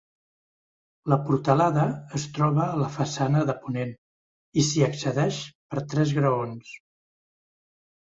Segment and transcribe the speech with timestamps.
[1.13, 1.83] La portalada
[2.21, 3.95] es troba a la façana de ponent
[4.63, 6.77] i s’hi accedeix per tres graons.